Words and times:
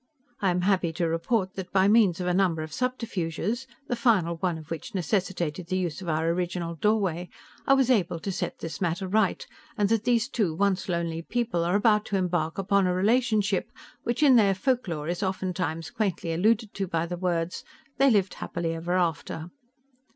I 0.41 0.49
am 0.49 0.61
happy 0.61 0.91
to 0.93 1.07
report 1.07 1.53
that, 1.53 1.71
by 1.71 1.87
means 1.87 2.19
of 2.19 2.25
a 2.25 2.33
number 2.33 2.63
of 2.63 2.73
subterfuges 2.73 3.67
the 3.87 3.95
final 3.95 4.37
one 4.37 4.57
of 4.57 4.71
which 4.71 4.95
necessitated 4.95 5.67
the 5.67 5.77
use 5.77 6.01
of 6.01 6.09
our 6.09 6.27
original 6.29 6.73
doorway 6.73 7.29
I 7.67 7.75
was 7.75 7.91
able 7.91 8.17
to 8.21 8.31
set 8.31 8.57
this 8.57 8.81
matter 8.81 9.07
right, 9.07 9.45
and 9.77 9.89
that 9.89 10.03
these 10.03 10.27
two 10.27 10.55
once 10.55 10.89
lonely 10.89 11.21
people 11.21 11.63
are 11.63 11.75
about 11.75 12.05
to 12.05 12.15
embark 12.17 12.57
upon 12.57 12.87
a 12.87 12.95
relationship 12.95 13.71
which 14.01 14.23
in 14.23 14.37
their 14.37 14.55
folklore 14.55 15.07
is 15.07 15.21
oftentimes 15.21 15.91
quaintly 15.91 16.33
alluded 16.33 16.73
to 16.73 16.87
by 16.87 17.05
the 17.05 17.15
words, 17.17 17.63
'They 17.99 18.09
lived 18.09 18.33
happily 18.33 18.73
ever 18.73 18.93
after.' 18.95 19.51